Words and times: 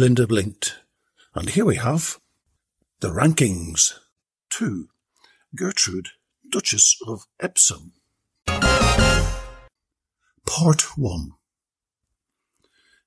Belinda 0.00 0.26
blinked. 0.26 0.78
And 1.34 1.50
here 1.50 1.66
we 1.66 1.76
have 1.76 2.18
the 3.00 3.10
rankings. 3.10 3.92
2. 4.48 4.88
Gertrude, 5.54 6.08
Duchess 6.50 6.96
of 7.06 7.26
Epsom. 7.38 7.92
Part 10.46 10.96
1. 10.96 11.32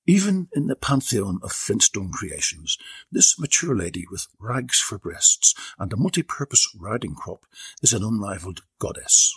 Even 0.05 0.49
in 0.53 0.67
the 0.67 0.75
pantheon 0.75 1.39
of 1.41 1.51
Flintstone 1.51 2.11
creations, 2.11 2.77
this 3.11 3.39
mature 3.39 3.75
lady 3.75 4.05
with 4.11 4.27
rags 4.39 4.79
for 4.79 4.99
breasts 4.99 5.55
and 5.79 5.91
a 5.91 5.97
multi-purpose 5.97 6.69
riding 6.79 7.15
crop 7.15 7.47
is 7.81 7.93
an 7.93 8.03
unrivaled 8.03 8.61
goddess. 8.77 9.35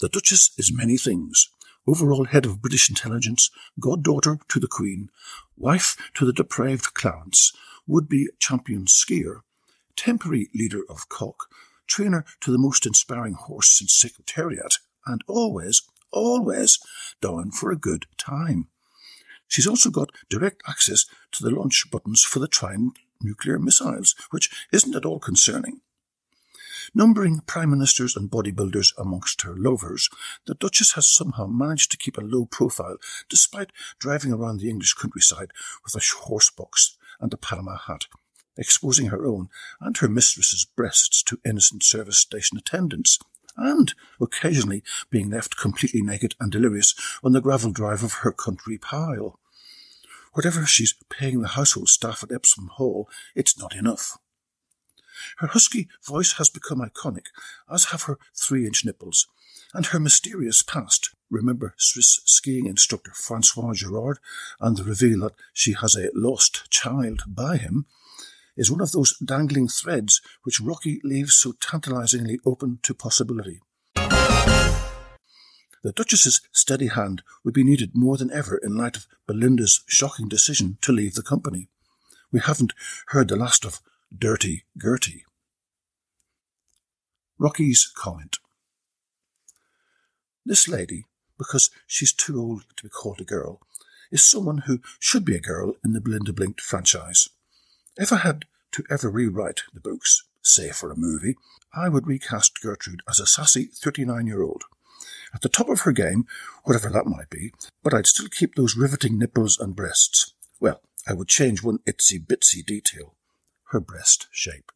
The 0.00 0.08
Duchess 0.08 0.50
is 0.58 0.76
many 0.76 0.96
things. 0.96 1.50
Overall 1.86 2.24
head 2.24 2.46
of 2.46 2.62
British 2.62 2.88
intelligence, 2.88 3.50
goddaughter 3.78 4.38
to 4.48 4.58
the 4.58 4.66
Queen, 4.66 5.10
wife 5.56 5.96
to 6.14 6.24
the 6.24 6.32
depraved 6.32 6.94
Clarence, 6.94 7.52
would-be 7.86 8.28
champion 8.38 8.86
skier, 8.86 9.40
temporary 9.96 10.48
leader 10.54 10.80
of 10.88 11.08
Cock, 11.08 11.50
trainer 11.86 12.24
to 12.40 12.50
the 12.50 12.58
most 12.58 12.86
inspiring 12.86 13.34
horse 13.34 13.68
since 13.68 13.92
Secretariat, 13.92 14.78
and 15.06 15.22
always, 15.28 15.82
always 16.10 16.78
down 17.20 17.50
for 17.50 17.70
a 17.70 17.76
good 17.76 18.06
time. 18.16 18.68
She's 19.46 19.66
also 19.66 19.90
got 19.90 20.10
direct 20.30 20.62
access 20.66 21.04
to 21.32 21.44
the 21.44 21.50
launch 21.50 21.84
buttons 21.90 22.22
for 22.24 22.38
the 22.38 22.48
Trident 22.48 22.98
nuclear 23.20 23.58
missiles, 23.58 24.14
which 24.30 24.50
isn't 24.72 24.96
at 24.96 25.04
all 25.04 25.18
concerning. 25.18 25.80
Numbering 26.92 27.40
prime 27.46 27.70
ministers 27.70 28.16
and 28.16 28.30
bodybuilders 28.30 28.92
amongst 28.98 29.42
her 29.42 29.54
lovers, 29.56 30.10
the 30.46 30.54
Duchess 30.54 30.92
has 30.92 31.06
somehow 31.08 31.46
managed 31.46 31.90
to 31.92 31.96
keep 31.96 32.18
a 32.18 32.22
low 32.22 32.44
profile 32.46 32.96
despite 33.28 33.70
driving 33.98 34.32
around 34.32 34.58
the 34.58 34.68
English 34.68 34.94
countryside 34.94 35.52
with 35.84 35.94
a 35.94 36.24
horse 36.24 36.50
box 36.50 36.96
and 37.20 37.32
a 37.32 37.36
Panama 37.36 37.78
hat, 37.78 38.06
exposing 38.56 39.06
her 39.06 39.24
own 39.24 39.48
and 39.80 39.96
her 39.98 40.08
mistress's 40.08 40.64
breasts 40.64 41.22
to 41.22 41.40
innocent 41.44 41.82
service 41.82 42.18
station 42.18 42.58
attendants, 42.58 43.18
and 43.56 43.94
occasionally 44.20 44.82
being 45.10 45.30
left 45.30 45.56
completely 45.56 46.02
naked 46.02 46.34
and 46.40 46.50
delirious 46.50 46.94
on 47.22 47.32
the 47.32 47.40
gravel 47.40 47.70
drive 47.70 48.02
of 48.02 48.14
her 48.22 48.32
country 48.32 48.78
pile. 48.78 49.38
Whatever 50.32 50.66
she's 50.66 50.94
paying 51.08 51.40
the 51.40 51.48
household 51.48 51.88
staff 51.88 52.24
at 52.24 52.32
Epsom 52.32 52.68
Hall, 52.74 53.08
it's 53.36 53.56
not 53.56 53.74
enough. 53.76 54.18
Her 55.38 55.48
husky 55.48 55.88
voice 56.06 56.34
has 56.34 56.48
become 56.50 56.80
iconic, 56.80 57.26
as 57.72 57.86
have 57.86 58.02
her 58.02 58.18
three-inch 58.34 58.84
nipples, 58.84 59.26
and 59.72 59.86
her 59.86 60.00
mysterious 60.00 60.62
past. 60.62 61.10
Remember 61.30 61.74
Swiss 61.76 62.20
skiing 62.24 62.66
instructor 62.66 63.12
Francois 63.14 63.74
Girard 63.74 64.18
and 64.60 64.76
the 64.76 64.84
reveal 64.84 65.20
that 65.20 65.34
she 65.52 65.72
has 65.72 65.96
a 65.96 66.10
lost 66.14 66.70
child 66.70 67.22
by 67.26 67.56
him 67.56 67.86
is 68.56 68.70
one 68.70 68.80
of 68.80 68.92
those 68.92 69.18
dangling 69.18 69.68
threads 69.68 70.20
which 70.44 70.60
Rocky 70.60 71.00
leaves 71.02 71.34
so 71.34 71.52
tantalizingly 71.60 72.38
open 72.46 72.78
to 72.82 72.94
possibility. 72.94 73.60
The 75.84 75.92
Duchess's 75.94 76.40
steady 76.52 76.86
hand 76.86 77.22
would 77.44 77.52
be 77.52 77.64
needed 77.64 77.90
more 77.94 78.16
than 78.16 78.32
ever 78.32 78.56
in 78.56 78.76
light 78.76 78.96
of 78.96 79.06
Belinda's 79.26 79.82
shocking 79.86 80.28
decision 80.28 80.78
to 80.80 80.92
leave 80.92 81.14
the 81.14 81.22
company. 81.22 81.68
We 82.32 82.40
haven't 82.40 82.72
heard 83.08 83.28
the 83.28 83.36
last 83.36 83.66
of 83.66 83.80
Dirty 84.16 84.64
Gertie. 84.80 85.24
Rocky's 87.36 87.90
comment. 87.96 88.38
This 90.46 90.68
lady, 90.68 91.06
because 91.36 91.70
she's 91.86 92.12
too 92.12 92.38
old 92.38 92.64
to 92.76 92.84
be 92.84 92.88
called 92.88 93.20
a 93.20 93.24
girl, 93.24 93.60
is 94.12 94.22
someone 94.22 94.58
who 94.66 94.78
should 95.00 95.24
be 95.24 95.34
a 95.34 95.40
girl 95.40 95.74
in 95.84 95.94
the 95.94 96.00
Belinda 96.00 96.32
Blinked 96.32 96.60
franchise. 96.60 97.28
If 97.96 98.12
I 98.12 98.18
had 98.18 98.44
to 98.72 98.84
ever 98.88 99.10
rewrite 99.10 99.62
the 99.72 99.80
books, 99.80 100.22
say 100.42 100.70
for 100.70 100.92
a 100.92 100.96
movie, 100.96 101.34
I 101.74 101.88
would 101.88 102.06
recast 102.06 102.62
Gertrude 102.62 103.02
as 103.08 103.18
a 103.18 103.26
sassy 103.26 103.64
39 103.64 104.28
year 104.28 104.42
old. 104.42 104.62
At 105.34 105.40
the 105.40 105.48
top 105.48 105.68
of 105.68 105.80
her 105.80 105.92
game, 105.92 106.26
whatever 106.62 106.88
that 106.90 107.06
might 107.06 107.30
be, 107.30 107.52
but 107.82 107.92
I'd 107.92 108.06
still 108.06 108.28
keep 108.28 108.54
those 108.54 108.76
riveting 108.76 109.18
nipples 109.18 109.58
and 109.58 109.74
breasts. 109.74 110.34
Well, 110.60 110.82
I 111.08 111.14
would 111.14 111.28
change 111.28 111.64
one 111.64 111.78
itsy 111.78 112.24
bitsy 112.24 112.64
detail 112.64 113.16
her 113.70 113.80
breast 113.80 114.28
shape. 114.30 114.70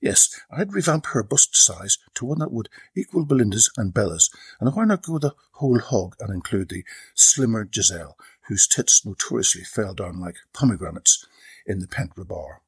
Yes, 0.00 0.40
I'd 0.50 0.72
revamp 0.72 1.06
her 1.06 1.24
bust 1.24 1.56
size 1.56 1.98
to 2.14 2.24
one 2.24 2.38
that 2.38 2.52
would 2.52 2.68
equal 2.96 3.24
Belinda's 3.24 3.70
and 3.76 3.92
Bella's, 3.92 4.30
and 4.60 4.74
why 4.74 4.84
not 4.84 5.02
go 5.02 5.18
the 5.18 5.34
whole 5.54 5.80
hog 5.80 6.14
and 6.20 6.32
include 6.32 6.68
the 6.68 6.84
slimmer 7.14 7.68
Giselle, 7.72 8.16
whose 8.46 8.68
tits 8.68 9.04
notoriously 9.04 9.64
fell 9.64 9.94
down 9.94 10.20
like 10.20 10.36
pomegranates 10.52 11.26
in 11.66 11.80
the 11.80 11.88
Pentra 11.88 12.26
bar. 12.26 12.62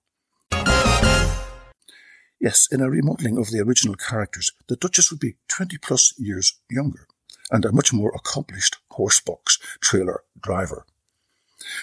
Yes, 2.40 2.66
in 2.72 2.80
a 2.80 2.90
remodelling 2.90 3.38
of 3.38 3.50
the 3.50 3.60
original 3.60 3.94
characters, 3.94 4.50
the 4.66 4.76
Duchess 4.76 5.10
would 5.10 5.20
be 5.20 5.36
20 5.48 5.78
plus 5.78 6.14
years 6.18 6.54
younger, 6.70 7.06
and 7.50 7.64
a 7.64 7.72
much 7.72 7.92
more 7.92 8.12
accomplished 8.14 8.78
horsebox 8.92 9.60
trailer 9.80 10.24
driver. 10.40 10.86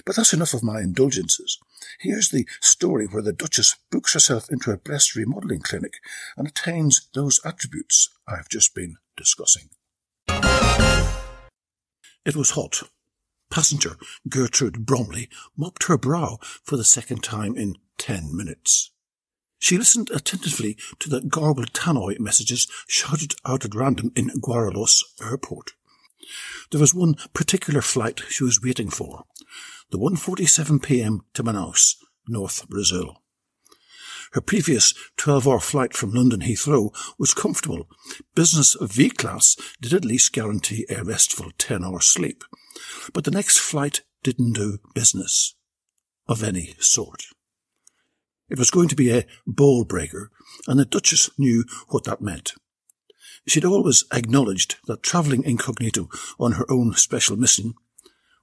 But 0.06 0.16
that's 0.16 0.34
enough 0.34 0.54
of 0.54 0.64
my 0.64 0.82
indulgences. 0.82 1.60
Here's 2.00 2.29
the 2.29 2.47
story 2.62 3.06
where 3.07 3.21
the 3.21 3.33
Duchess 3.33 3.75
books 3.91 4.13
herself 4.13 4.50
into 4.51 4.71
a 4.71 4.77
breast 4.77 5.15
remodeling 5.15 5.62
clinic 5.62 5.95
and 6.35 6.47
attains 6.47 7.09
those 7.13 7.39
attributes 7.45 8.09
I've 8.27 8.50
just 8.50 8.75
been 8.75 8.97
discussing. 9.15 9.69
It 12.25 12.35
was 12.35 12.51
hot. 12.51 12.83
Passenger 13.50 13.95
Gertrude 14.27 14.85
Bromley 14.85 15.29
mopped 15.56 15.85
her 15.85 15.97
brow 15.97 16.39
for 16.63 16.75
the 16.75 16.83
second 16.83 17.24
time 17.24 17.56
in 17.56 17.75
ten 17.97 18.35
minutes. 18.35 18.91
She 19.59 19.77
listened 19.77 20.12
attentively 20.12 20.77
to 21.00 21.09
the 21.09 21.21
garbled 21.21 21.74
tannoy 21.74 22.19
messages 22.19 22.68
shouted 22.88 23.35
out 23.45 23.65
at 23.65 23.74
random 23.74 24.12
in 24.15 24.29
Guarulhos 24.41 25.03
airport. 25.21 25.71
There 26.71 26.81
was 26.81 26.94
one 26.94 27.15
particular 27.33 27.81
flight 27.81 28.21
she 28.29 28.44
was 28.44 28.62
waiting 28.62 28.89
for, 28.89 29.24
the 29.89 29.98
1.47 29.98 30.84
p.m. 30.84 31.22
to 31.34 31.44
Manaus, 31.44 31.95
North 32.28 32.68
Brazil. 32.68 33.22
Her 34.34 34.42
previous 34.42 34.94
12-hour 35.18 35.62
flight 35.62 35.94
from 35.94 36.12
London 36.12 36.42
Heathrow 36.42 36.94
was 37.18 37.34
comfortable. 37.34 37.88
Business 38.36 38.75
V 38.81 39.10
class 39.10 39.56
did 39.80 39.94
at 39.94 40.04
least 40.04 40.34
guarantee 40.34 40.86
a 40.89 41.04
restful 41.04 41.51
10-hour 41.57 42.01
sleep. 42.01 42.44
But 43.13 43.24
the 43.24 43.31
next 43.31 43.57
flight 43.57 44.01
didn't 44.24 44.54
do 44.54 44.80
business 44.94 45.56
of 46.28 46.44
any 46.44 46.75
sort. 46.80 47.24
It 48.50 48.60
was 48.60 48.72
going 48.72 48.89
to 48.89 48.95
be 48.95 49.12
a 49.12 49.25
ball 49.45 49.86
breaker, 49.86 50.31
and 50.68 50.80
the 50.80 50.86
Duchess 50.86 51.30
knew 51.38 51.63
what 51.88 52.04
that 52.04 52.22
meant. 52.22 52.54
She'd 53.48 53.66
always 53.66 54.04
acknowledged 54.13 54.75
that 54.88 55.04
travelling 55.04 55.44
incognito 55.44 56.10
on 56.38 56.54
her 56.54 56.69
own 56.69 56.94
special 56.95 57.38
mission, 57.38 57.75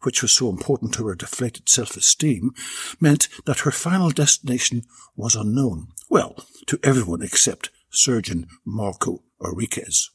which 0.05 0.23
was 0.23 0.33
so 0.33 0.49
important 0.49 0.95
to 0.95 1.07
her 1.07 1.15
deflated 1.15 1.69
self-esteem, 1.69 2.53
meant 3.01 3.29
that 3.47 3.61
her 3.61 3.71
final 3.71 4.11
destination 4.11 4.83
was 5.17 5.35
unknown. 5.35 5.89
Well, 6.09 6.45
to 6.67 6.79
everyone 6.83 7.23
except 7.23 7.71
Surgeon 7.91 8.47
Marco 8.65 9.23
Enriquez. 9.45 10.11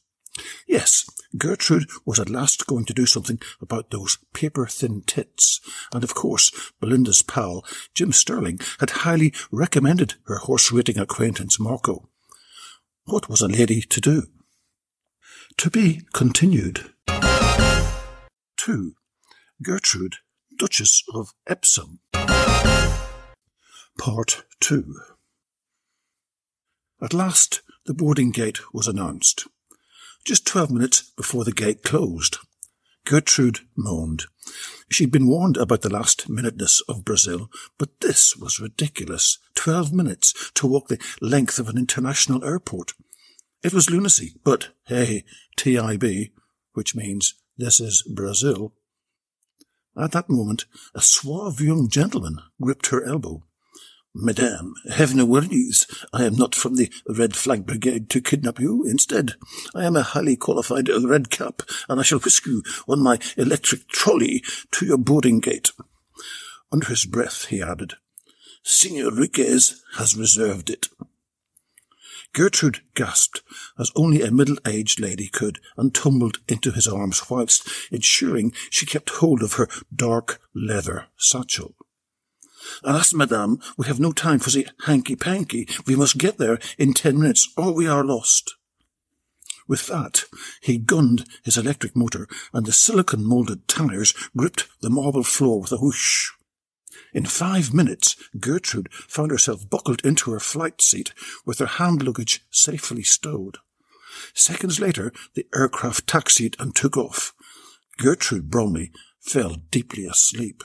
Yes, 0.66 1.08
Gertrude 1.36 1.88
was 2.04 2.18
at 2.18 2.30
last 2.30 2.66
going 2.66 2.84
to 2.86 2.94
do 2.94 3.04
something 3.06 3.40
about 3.60 3.90
those 3.90 4.18
paper-thin 4.32 5.02
tits, 5.06 5.60
and 5.92 6.04
of 6.04 6.14
course 6.14 6.72
Belinda's 6.80 7.22
pal, 7.22 7.64
Jim 7.94 8.12
Sterling, 8.12 8.60
had 8.78 8.90
highly 8.90 9.34
recommended 9.50 10.14
her 10.26 10.36
horse-racing 10.36 10.98
acquaintance 10.98 11.58
Marco. 11.58 12.08
What 13.04 13.28
was 13.28 13.40
a 13.40 13.48
lady 13.48 13.80
to 13.82 14.00
do? 14.00 14.22
To 15.56 15.70
be 15.70 16.02
continued. 16.12 16.92
2. 18.56 18.94
Gertrude, 19.62 20.16
Duchess 20.56 21.02
of 21.12 21.34
Epsom. 21.46 22.00
Part 23.98 24.44
2. 24.60 24.94
At 27.02 27.12
last 27.12 27.60
the 27.84 27.92
boarding 27.92 28.30
gate 28.30 28.60
was 28.72 28.88
announced. 28.88 29.46
Just 30.24 30.46
twelve 30.46 30.70
minutes 30.70 31.12
before 31.14 31.44
the 31.44 31.52
gate 31.52 31.82
closed. 31.82 32.38
Gertrude 33.04 33.60
moaned. 33.76 34.24
She'd 34.90 35.10
been 35.10 35.26
warned 35.26 35.58
about 35.58 35.82
the 35.82 35.92
last 35.92 36.28
minuteness 36.28 36.80
of 36.88 37.04
Brazil, 37.04 37.50
but 37.78 38.00
this 38.00 38.36
was 38.36 38.60
ridiculous. 38.60 39.38
Twelve 39.54 39.92
minutes 39.92 40.50
to 40.54 40.66
walk 40.66 40.88
the 40.88 41.02
length 41.20 41.58
of 41.58 41.68
an 41.68 41.76
international 41.76 42.44
airport. 42.44 42.92
It 43.62 43.74
was 43.74 43.90
lunacy, 43.90 44.34
but 44.42 44.70
hey, 44.86 45.24
TIB, 45.56 46.30
which 46.72 46.94
means 46.94 47.34
this 47.58 47.78
is 47.78 48.02
Brazil. 48.14 48.72
At 49.96 50.12
that 50.12 50.30
moment, 50.30 50.66
a 50.94 51.00
suave 51.00 51.60
young 51.60 51.88
gentleman 51.88 52.40
gripped 52.60 52.88
her 52.88 53.04
elbow. 53.04 53.42
Madame, 54.14 54.74
have 54.92 55.14
no. 55.14 55.24
I 56.12 56.24
am 56.24 56.34
not 56.34 56.54
from 56.54 56.74
the 56.74 56.90
Red 57.08 57.36
Flag 57.36 57.64
Brigade 57.64 58.10
to 58.10 58.20
kidnap 58.20 58.58
you. 58.58 58.84
Instead, 58.84 59.34
I 59.74 59.84
am 59.84 59.94
a 59.94 60.02
highly 60.02 60.36
qualified 60.36 60.88
red 60.88 61.30
cap, 61.30 61.62
and 61.88 62.00
I 62.00 62.02
shall 62.02 62.18
whisk 62.18 62.46
you 62.46 62.62
on 62.88 63.00
my 63.00 63.18
electric 63.36 63.86
trolley 63.88 64.42
to 64.72 64.86
your 64.86 64.98
boarding 64.98 65.38
gate. 65.38 65.70
Under 66.72 66.88
his 66.88 67.04
breath, 67.04 67.46
he 67.46 67.62
added, 67.62 67.94
Signor 68.62 69.12
Riquez 69.12 69.82
has 69.94 70.16
reserved 70.16 70.70
it. 70.70 70.88
Gertrude 72.32 72.80
gasped, 72.94 73.42
as 73.78 73.90
only 73.96 74.22
a 74.22 74.30
middle-aged 74.30 75.00
lady 75.00 75.28
could, 75.28 75.58
and 75.76 75.94
tumbled 75.94 76.38
into 76.48 76.70
his 76.70 76.86
arms 76.86 77.28
whilst 77.28 77.68
ensuring 77.90 78.52
she 78.70 78.86
kept 78.86 79.10
hold 79.10 79.42
of 79.42 79.54
her 79.54 79.68
dark 79.94 80.40
leather 80.54 81.06
satchel. 81.16 81.74
Alas, 82.84 83.12
madame, 83.12 83.58
we 83.76 83.86
have 83.86 83.98
no 83.98 84.12
time 84.12 84.38
for 84.38 84.50
the 84.50 84.68
hanky-panky. 84.84 85.66
We 85.86 85.96
must 85.96 86.18
get 86.18 86.38
there 86.38 86.58
in 86.78 86.94
ten 86.94 87.18
minutes, 87.18 87.52
or 87.56 87.72
we 87.72 87.88
are 87.88 88.04
lost. 88.04 88.54
With 89.66 89.86
that, 89.86 90.24
he 90.60 90.78
gunned 90.78 91.26
his 91.44 91.56
electric 91.56 91.96
motor, 91.96 92.28
and 92.52 92.66
the 92.66 92.72
silicon-moulded 92.72 93.66
tires 93.66 94.12
gripped 94.36 94.68
the 94.80 94.90
marble 94.90 95.24
floor 95.24 95.60
with 95.60 95.72
a 95.72 95.78
whoosh. 95.78 96.30
In 97.12 97.24
five 97.24 97.74
minutes, 97.74 98.16
Gertrude 98.38 98.92
found 98.92 99.30
herself 99.30 99.68
buckled 99.68 100.04
into 100.04 100.30
her 100.32 100.40
flight 100.40 100.80
seat 100.80 101.12
with 101.44 101.58
her 101.58 101.66
hand 101.66 102.02
luggage 102.02 102.44
safely 102.50 103.02
stowed. 103.02 103.58
Seconds 104.34 104.80
later, 104.80 105.12
the 105.34 105.46
aircraft 105.54 106.06
taxied 106.06 106.56
and 106.58 106.74
took 106.74 106.96
off. 106.96 107.32
Gertrude 107.98 108.50
Bromley 108.50 108.90
fell 109.20 109.56
deeply 109.70 110.06
asleep. 110.06 110.62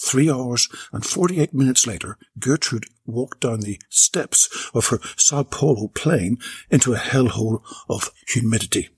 Three 0.00 0.30
hours 0.30 0.68
and 0.92 1.04
forty-eight 1.04 1.52
minutes 1.52 1.84
later, 1.84 2.16
Gertrude 2.38 2.86
walked 3.04 3.40
down 3.40 3.60
the 3.60 3.80
steps 3.88 4.70
of 4.72 4.86
her 4.86 5.00
Sao 5.16 5.42
Paulo 5.42 5.88
plane 5.88 6.38
into 6.70 6.94
a 6.94 6.98
hellhole 6.98 7.62
of 7.88 8.12
humidity. 8.28 8.90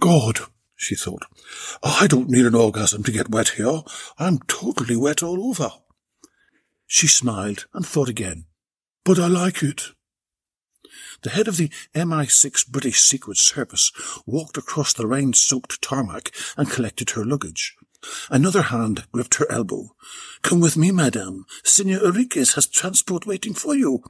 God, 0.00 0.40
she 0.76 0.94
thought. 0.94 1.24
I 1.82 2.06
don't 2.06 2.30
need 2.30 2.46
an 2.46 2.54
orgasm 2.54 3.02
to 3.04 3.12
get 3.12 3.30
wet 3.30 3.50
here. 3.50 3.82
I'm 4.18 4.38
totally 4.40 4.96
wet 4.96 5.22
all 5.22 5.48
over. 5.48 5.70
She 6.86 7.06
smiled 7.06 7.66
and 7.74 7.86
thought 7.86 8.08
again. 8.08 8.46
But 9.04 9.18
I 9.18 9.26
like 9.26 9.62
it. 9.62 9.82
The 11.22 11.30
head 11.30 11.48
of 11.48 11.56
the 11.56 11.70
MI6 11.94 12.68
British 12.68 13.00
Secret 13.00 13.38
Service 13.38 13.92
walked 14.26 14.56
across 14.56 14.92
the 14.92 15.06
rain-soaked 15.06 15.80
tarmac 15.80 16.30
and 16.56 16.70
collected 16.70 17.10
her 17.10 17.24
luggage. 17.24 17.74
Another 18.30 18.62
hand 18.62 19.06
gripped 19.12 19.36
her 19.36 19.50
elbow. 19.50 19.94
Come 20.42 20.60
with 20.60 20.76
me, 20.76 20.90
madame. 20.90 21.46
Senor 21.62 22.04
Enriquez 22.04 22.54
has 22.54 22.66
transport 22.66 23.26
waiting 23.26 23.54
for 23.54 23.74
you. 23.74 24.02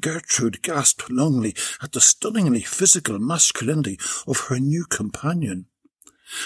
Gertrude 0.00 0.62
gasped 0.62 1.10
longly 1.10 1.54
at 1.82 1.92
the 1.92 2.00
stunningly 2.00 2.60
physical 2.60 3.18
masculinity 3.18 3.98
of 4.26 4.46
her 4.48 4.58
new 4.58 4.84
companion. 4.84 5.66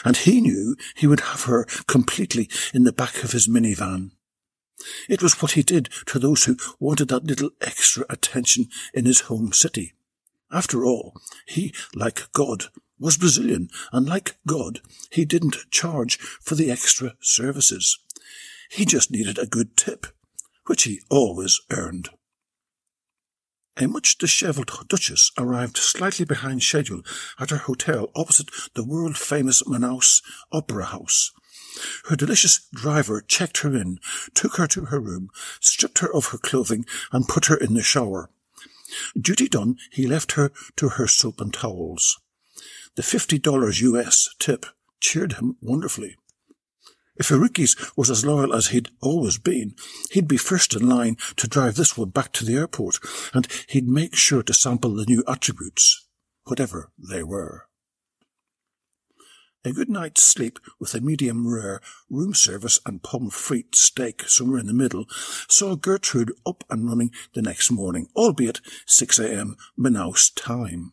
And 0.05 0.17
he 0.17 0.41
knew 0.41 0.77
he 0.95 1.07
would 1.07 1.21
have 1.21 1.43
her 1.43 1.65
completely 1.87 2.49
in 2.73 2.85
the 2.85 2.93
back 2.93 3.25
of 3.25 3.33
his 3.33 3.49
minivan. 3.49 4.13
It 5.09 5.23
was 5.23 5.41
what 5.41 5.53
he 5.53 5.63
did 5.63 5.89
to 6.07 6.19
those 6.19 6.45
who 6.45 6.57
wanted 6.81 7.09
that 7.09 7.25
little 7.25 7.51
extra 7.61 8.05
attention 8.09 8.69
in 8.95 9.05
his 9.05 9.23
home 9.23 9.53
city. 9.53 9.93
After 10.51 10.85
all, 10.85 11.15
he, 11.47 11.73
like 11.95 12.31
God, 12.33 12.67
was 12.99 13.17
Brazilian, 13.17 13.69
and 13.93 14.07
like 14.07 14.37
God, 14.47 14.81
he 15.11 15.25
didn't 15.25 15.57
charge 15.71 16.19
for 16.19 16.55
the 16.55 16.71
extra 16.71 17.15
services. 17.21 17.99
He 18.71 18.85
just 18.85 19.11
needed 19.11 19.39
a 19.39 19.47
good 19.47 19.77
tip, 19.77 20.07
which 20.67 20.85
he 20.85 21.01
always 21.11 21.61
earned. 21.71 22.11
A 23.79 23.89
much 23.89 24.19
dishevelled 24.19 24.71
Duchess 24.89 25.33
arrived 25.39 25.79
slightly 25.79 26.25
behind 26.25 26.63
schedule 26.63 27.03
at 27.39 27.51
her 27.51 27.57
hotel 27.57 28.11
opposite 28.15 28.51
the 28.75 28.85
world-famous 28.85 29.63
Manaus 29.63 30.23
Opera 30.53 30.87
House. 30.87 31.33
Her 32.09 32.17
delicious 32.17 32.67
driver 32.75 33.23
checked 33.23 33.59
her 33.59 33.75
in, 33.75 33.99
took 34.35 34.57
her 34.57 34.67
to 34.69 34.87
her 34.87 35.01
room, 35.01 35.31
stripped 35.61 36.01
her 36.01 36.15
of 36.15 36.27
her 36.27 36.39
clothing, 36.39 36.85
and 37.13 37.27
put 37.27 37.47
her 37.47 37.57
in 37.57 37.73
the 37.73 37.83
shower. 37.83 38.29
Duty 39.19 39.49
done, 39.49 39.79
he 39.91 40.07
left 40.07 40.33
her 40.33 40.53
to 40.77 40.91
her 40.91 41.07
soap 41.07 41.41
and 41.41 41.53
towels. 41.53 42.21
The 42.97 43.03
fifty 43.03 43.39
dollars 43.39 43.81
US 43.81 44.29
tip 44.39 44.67
cheered 45.01 45.35
him 45.35 45.57
wonderfully. 45.63 46.17
If 47.17 47.31
Enriquez 47.31 47.77
was 47.97 48.11
as 48.11 48.25
loyal 48.25 48.55
as 48.55 48.69
he'd 48.69 48.89
always 49.01 49.39
been, 49.39 49.75
he'd 50.11 50.29
be 50.29 50.39
first 50.39 50.75
in 50.75 50.89
line 50.89 51.17
to 51.37 51.47
drive 51.47 51.77
this 51.77 51.97
one 51.97 52.09
back 52.09 52.33
to 52.33 52.45
the 52.45 52.57
airport, 52.57 52.99
and 53.35 53.47
he'd 53.69 53.87
make 53.87 54.15
sure 54.15 54.43
to 54.43 54.55
sample 54.55 54.95
the 54.95 55.05
new 55.05 55.23
attributes, 55.29 56.07
whatever 56.45 56.91
they 56.99 57.23
were. 57.23 57.67
A 59.65 59.73
good 59.73 59.89
night's 59.89 60.25
sleep 60.25 60.59
with 60.81 60.93
a 60.95 61.01
medium 61.01 61.47
rare 61.47 61.81
room 62.11 62.35
service 62.35 62.81
and 62.85 63.01
pomme 63.03 63.31
frite 63.31 63.77
steak 63.77 64.25
somewhere 64.27 64.59
in 64.59 64.67
the 64.67 64.75
middle 64.75 65.07
saw 65.49 65.77
Gertrude 65.77 66.33
up 66.45 66.65
and 66.69 66.89
running 66.89 67.13
the 67.35 67.43
next 67.43 67.71
morning, 67.71 68.09
albeit 68.17 68.61
6 68.87 69.21
a.m. 69.21 69.57
Manaus 69.79 70.33
time. 70.35 70.93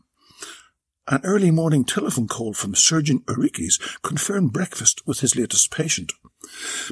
An 1.11 1.21
early 1.23 1.49
morning 1.49 1.85
telephone 1.85 2.27
call 2.27 2.53
from 2.53 2.75
Surgeon 2.75 3.23
Enriquez 3.27 3.79
confirmed 4.03 4.53
breakfast 4.53 5.01
with 5.07 5.21
his 5.21 5.35
latest 5.35 5.71
patient. 5.71 6.13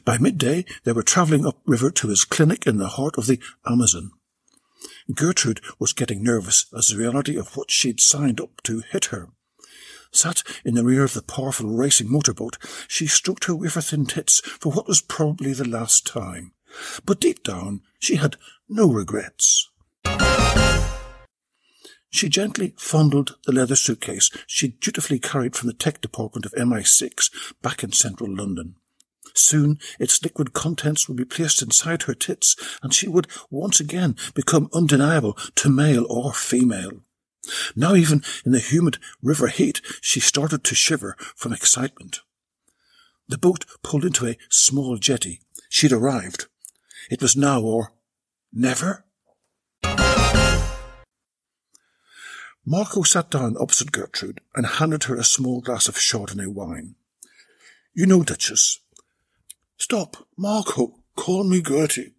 By 0.04 0.18
midday, 0.18 0.66
they 0.86 0.92
were 0.92 1.04
travelling 1.04 1.46
upriver 1.46 1.92
to 1.92 2.08
his 2.08 2.26
clinic 2.26 2.66
in 2.66 2.78
the 2.78 2.88
heart 2.88 3.16
of 3.20 3.28
the 3.28 3.40
Amazon. 3.68 4.10
Gertrude 5.14 5.62
was 5.78 5.94
getting 5.94 6.24
nervous 6.24 6.66
as 6.76 6.88
the 6.88 6.98
reality 6.98 7.38
of 7.38 7.56
what 7.56 7.70
she'd 7.70 8.00
signed 8.00 8.42
up 8.42 8.64
to 8.64 8.82
hit 8.92 9.06
her. 9.06 9.30
Sat 10.12 10.42
in 10.66 10.74
the 10.74 10.84
rear 10.84 11.04
of 11.04 11.14
the 11.14 11.22
powerful 11.22 11.70
racing 11.70 12.12
motorboat, 12.12 12.58
she 12.88 13.06
stroked 13.06 13.46
her 13.46 13.56
wafer 13.56 13.82
thin 13.82 14.08
tits 14.08 14.40
for 14.40 14.72
what 14.72 14.88
was 14.88 15.00
probably 15.00 15.54
the 15.54 15.68
last 15.68 16.08
time. 16.08 16.54
But 17.06 17.20
deep 17.20 17.44
down, 17.44 17.82
she 18.00 18.16
had 18.16 18.36
no 18.68 18.92
regrets. 18.92 19.70
She 22.10 22.30
gently 22.30 22.74
fondled 22.78 23.36
the 23.46 23.52
leather 23.52 23.76
suitcase 23.76 24.32
she 24.48 24.70
dutifully 24.70 25.20
carried 25.20 25.56
from 25.56 25.68
the 25.68 25.74
tech 25.74 26.02
department 26.02 26.46
of 26.46 26.54
MI6 26.54 27.30
back 27.62 27.84
in 27.84 27.92
central 27.92 28.34
London. 28.34 28.76
Soon 29.34 29.78
its 30.00 30.24
liquid 30.24 30.54
contents 30.54 31.08
would 31.08 31.18
be 31.18 31.26
placed 31.26 31.62
inside 31.62 32.04
her 32.04 32.16
tits, 32.16 32.56
and 32.82 32.94
she 32.94 33.08
would 33.08 33.28
once 33.50 33.80
again 33.80 34.16
become 34.34 34.70
undeniable 34.74 35.34
to 35.56 35.70
male 35.70 36.06
or 36.10 36.34
female. 36.34 37.02
Now 37.76 37.94
even 37.94 38.24
in 38.46 38.52
the 38.52 38.60
humid 38.60 38.98
river 39.22 39.48
heat, 39.48 39.82
she 40.02 40.20
started 40.20 40.64
to 40.64 40.76
shiver 40.76 41.16
from 41.36 41.54
excitement. 41.54 42.22
The 43.28 43.38
boat 43.38 43.66
pulled 43.84 44.06
into 44.06 44.26
a 44.28 44.38
small 44.50 44.98
jetty. 44.98 45.42
She'd 45.70 45.92
arrived. 45.92 46.48
It 47.12 47.22
was 47.22 47.36
now 47.36 47.62
or 47.62 47.94
never. 48.52 49.06
Marco 52.70 53.02
sat 53.02 53.32
down 53.32 53.56
opposite 53.58 53.94
Gertrude 53.94 54.42
and 54.54 54.66
handed 54.66 55.06
her 55.06 55.16
a 55.16 55.24
small 55.24 55.62
glass 55.62 55.88
of 55.88 55.96
Chardonnay 55.96 56.48
wine. 56.48 56.96
You 57.94 58.06
know, 58.06 58.24
Duchess. 58.24 58.82
Stop, 59.78 60.28
Marco. 60.36 60.96
Call 61.16 61.46
me 61.46 61.62
Gertie. 61.62 62.12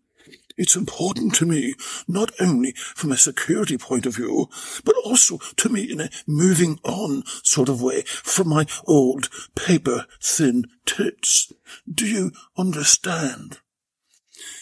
It's 0.57 0.75
important 0.75 1.35
to 1.35 1.45
me, 1.45 1.75
not 2.09 2.31
only 2.41 2.73
from 2.73 3.13
a 3.13 3.19
security 3.19 3.77
point 3.77 4.07
of 4.07 4.17
view, 4.17 4.49
but 4.87 4.97
also 5.05 5.37
to 5.57 5.69
me 5.69 5.83
in 5.83 6.01
a 6.01 6.09
moving 6.27 6.79
on 6.83 7.25
sort 7.45 7.69
of 7.69 7.83
way 7.83 8.01
from 8.07 8.49
my 8.49 8.65
old 8.87 9.29
paper 9.55 10.07
thin 10.19 10.65
tits. 10.87 11.53
Do 11.87 12.07
you 12.07 12.33
understand? 12.57 13.59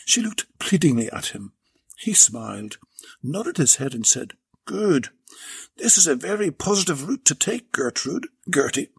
She 0.04 0.20
looked 0.20 0.46
pleadingly 0.58 1.12
at 1.12 1.26
him. 1.26 1.52
He 1.96 2.12
smiled, 2.12 2.78
nodded 3.22 3.58
his 3.58 3.76
head 3.76 3.94
and 3.94 4.04
said, 4.04 4.32
Good. 4.64 5.10
This 5.76 5.98
is 5.98 6.06
a 6.06 6.14
very 6.14 6.50
positive 6.50 7.08
route 7.08 7.24
to 7.26 7.34
take, 7.34 7.72
Gertrude, 7.72 8.28
Gertie, 8.52 8.90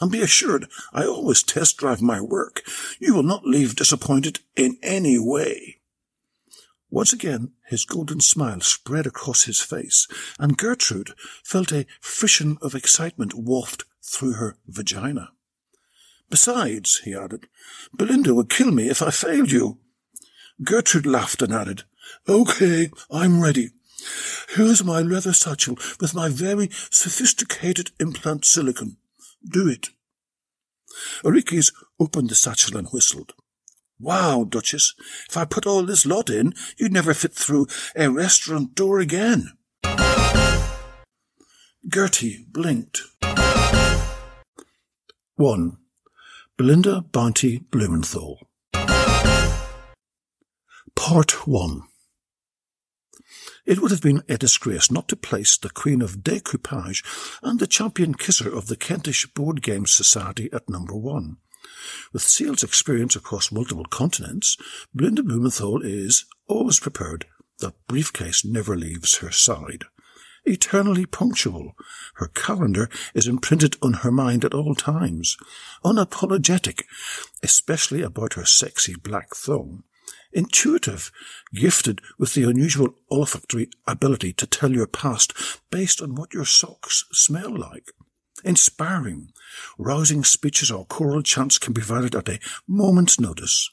and 0.00 0.10
be 0.10 0.20
assured 0.20 0.68
I 0.92 1.04
always 1.04 1.42
test 1.42 1.76
drive 1.76 2.02
my 2.02 2.20
work. 2.20 2.62
You 2.98 3.14
will 3.14 3.22
not 3.22 3.44
leave 3.44 3.76
disappointed 3.76 4.40
in 4.56 4.78
any 4.82 5.18
way. 5.18 5.78
Once 6.90 7.12
again, 7.12 7.50
his 7.66 7.84
golden 7.84 8.20
smile 8.20 8.60
spread 8.60 9.06
across 9.06 9.44
his 9.44 9.60
face, 9.60 10.06
and 10.38 10.56
Gertrude 10.56 11.12
felt 11.42 11.72
a 11.72 11.86
frisson 12.00 12.56
of 12.62 12.74
excitement 12.74 13.34
waft 13.34 13.84
through 14.00 14.34
her 14.34 14.56
vagina. 14.66 15.30
Besides, 16.30 17.00
he 17.04 17.14
added, 17.14 17.48
Belinda 17.92 18.34
would 18.34 18.48
kill 18.48 18.70
me 18.70 18.88
if 18.88 19.02
I 19.02 19.10
failed 19.10 19.50
you. 19.50 19.78
Gertrude 20.62 21.06
laughed 21.06 21.42
and 21.42 21.52
added, 21.52 21.82
Okay, 22.28 22.90
I'm 23.10 23.40
ready. 23.40 23.70
Here's 24.50 24.84
my 24.84 25.00
leather 25.00 25.32
satchel 25.32 25.76
with 26.00 26.14
my 26.14 26.28
very 26.28 26.68
sophisticated 26.90 27.90
implant 27.98 28.44
silicon. 28.44 28.96
Do 29.48 29.68
it. 29.68 29.88
Enriquez 31.24 31.72
opened 31.98 32.30
the 32.30 32.34
satchel 32.34 32.76
and 32.76 32.88
whistled. 32.88 33.34
Wow, 33.98 34.44
Duchess, 34.44 34.94
if 35.28 35.36
I 35.36 35.44
put 35.44 35.66
all 35.66 35.82
this 35.84 36.04
lot 36.04 36.28
in, 36.28 36.52
you'd 36.76 36.92
never 36.92 37.14
fit 37.14 37.32
through 37.32 37.68
a 37.96 38.10
restaurant 38.10 38.74
door 38.74 38.98
again. 38.98 39.52
Gertie 41.88 42.46
blinked. 42.50 43.02
1. 45.36 45.76
Belinda 46.56 47.02
Bounty 47.12 47.58
Blumenthal. 47.58 48.38
Part 50.94 51.46
1 51.46 51.82
it 53.66 53.80
would 53.80 53.90
have 53.90 54.02
been 54.02 54.22
a 54.28 54.36
disgrace 54.36 54.90
not 54.90 55.08
to 55.08 55.16
place 55.16 55.56
the 55.56 55.70
Queen 55.70 56.02
of 56.02 56.18
Decoupage 56.18 57.02
and 57.42 57.58
the 57.58 57.66
champion 57.66 58.14
kisser 58.14 58.54
of 58.54 58.66
the 58.66 58.76
Kentish 58.76 59.26
Board 59.32 59.62
Games 59.62 59.90
Society 59.90 60.50
at 60.52 60.68
number 60.68 60.94
one. 60.94 61.38
With 62.12 62.22
sales 62.22 62.62
experience 62.62 63.16
across 63.16 63.50
multiple 63.50 63.86
continents, 63.86 64.56
Belinda 64.94 65.22
Blumenthal 65.22 65.82
is 65.82 66.26
always 66.46 66.78
prepared. 66.78 67.26
The 67.58 67.72
briefcase 67.88 68.44
never 68.44 68.76
leaves 68.76 69.18
her 69.18 69.30
side. 69.30 69.84
Eternally 70.44 71.06
punctual, 71.06 71.72
her 72.16 72.28
calendar 72.28 72.90
is 73.14 73.26
imprinted 73.26 73.76
on 73.80 73.94
her 73.94 74.10
mind 74.10 74.44
at 74.44 74.52
all 74.52 74.74
times. 74.74 75.38
Unapologetic, 75.82 76.82
especially 77.42 78.02
about 78.02 78.34
her 78.34 78.44
sexy 78.44 78.94
black 78.94 79.34
thumb 79.34 79.84
intuitive, 80.34 81.10
gifted 81.54 82.00
with 82.18 82.34
the 82.34 82.48
unusual 82.48 82.94
olfactory 83.10 83.70
ability 83.86 84.32
to 84.34 84.46
tell 84.46 84.72
your 84.72 84.86
past 84.86 85.32
based 85.70 86.02
on 86.02 86.14
what 86.14 86.34
your 86.34 86.44
socks 86.44 87.04
smell 87.12 87.56
like. 87.56 87.92
Inspiring, 88.44 89.30
rousing 89.78 90.24
speeches 90.24 90.70
or 90.70 90.84
choral 90.84 91.22
chants 91.22 91.56
can 91.56 91.72
be 91.72 91.80
provided 91.80 92.14
at 92.14 92.28
a 92.28 92.40
moment's 92.68 93.18
notice. 93.18 93.70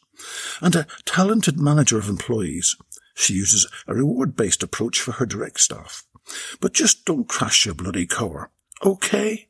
And 0.62 0.76
a 0.76 0.88
talented 1.06 1.60
manager 1.60 1.98
of 1.98 2.08
employees. 2.08 2.78
She 3.16 3.34
uses 3.34 3.68
a 3.88 3.96
reward-based 3.96 4.64
approach 4.64 5.02
for 5.02 5.14
her 5.14 5.26
direct 5.26 5.60
staff. 5.60 6.04
But 6.60 6.74
just 6.74 7.06
don't 7.06 7.28
crash 7.28 7.66
your 7.66 7.76
bloody 7.76 8.06
car. 8.06 8.52
Okay? 8.86 9.50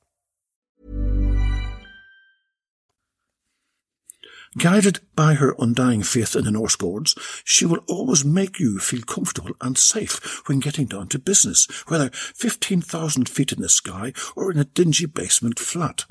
Guided 4.57 4.99
by 5.15 5.35
her 5.35 5.55
undying 5.59 6.03
faith 6.03 6.35
in 6.35 6.43
the 6.43 6.51
Norse 6.51 6.75
gods, 6.75 7.15
she 7.45 7.65
will 7.65 7.85
always 7.87 8.25
make 8.25 8.59
you 8.59 8.79
feel 8.79 9.01
comfortable 9.01 9.55
and 9.61 9.77
safe 9.77 10.41
when 10.47 10.59
getting 10.59 10.87
down 10.87 11.07
to 11.07 11.19
business, 11.19 11.67
whether 11.87 12.09
15,000 12.09 13.29
feet 13.29 13.53
in 13.53 13.61
the 13.61 13.69
sky 13.69 14.11
or 14.35 14.51
in 14.51 14.57
a 14.57 14.65
dingy 14.65 15.05
basement 15.05 15.57
flat. 15.57 16.03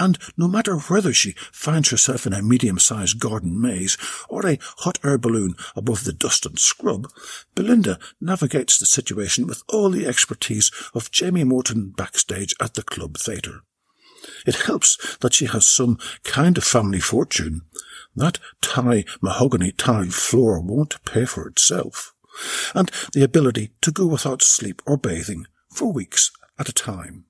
And 0.00 0.18
no 0.36 0.48
matter 0.48 0.78
whether 0.78 1.12
she 1.12 1.36
finds 1.52 1.90
herself 1.90 2.26
in 2.26 2.32
a 2.32 2.42
medium-sized 2.42 3.20
garden 3.20 3.60
maze 3.60 3.96
or 4.28 4.44
a 4.46 4.58
hot 4.78 4.98
air 5.04 5.18
balloon 5.18 5.54
above 5.76 6.02
the 6.02 6.12
dust 6.12 6.46
and 6.46 6.58
scrub, 6.58 7.06
Belinda 7.54 8.00
navigates 8.20 8.78
the 8.78 8.86
situation 8.86 9.46
with 9.46 9.62
all 9.68 9.90
the 9.90 10.06
expertise 10.06 10.72
of 10.92 11.12
Jamie 11.12 11.44
Morton 11.44 11.90
backstage 11.90 12.54
at 12.60 12.74
the 12.74 12.82
Club 12.82 13.16
Theatre. 13.16 13.62
It 14.46 14.66
helps 14.66 15.16
that 15.18 15.34
she 15.34 15.46
has 15.46 15.66
some 15.66 15.98
kind 16.24 16.58
of 16.58 16.64
family 16.64 17.00
fortune. 17.00 17.62
That 18.16 18.38
Thai 18.60 19.04
mahogany 19.20 19.72
tile 19.72 20.10
floor 20.10 20.60
won't 20.60 21.04
pay 21.04 21.24
for 21.24 21.46
itself. 21.48 22.12
and 22.74 22.90
the 23.12 23.22
ability 23.22 23.72
to 23.80 23.90
go 23.90 24.06
without 24.06 24.42
sleep 24.42 24.82
or 24.86 24.96
bathing 24.96 25.46
for 25.72 25.92
weeks 25.92 26.30
at 26.58 26.68
a 26.68 26.72
time. 26.72 27.24